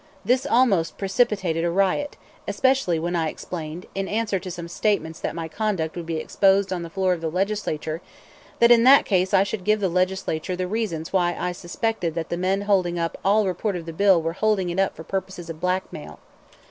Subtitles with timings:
[0.25, 2.17] This almost precipitated a riot,
[2.47, 6.81] especially when I explained, in answer to statements that my conduct would be exposed on
[6.81, 8.01] the floor of the Legislature,
[8.57, 12.29] that in that case I should give the Legislature the reasons why I suspected that
[12.29, 15.51] the men holding up all report of the bill were holding it up for purposes
[15.51, 16.17] of blackmail.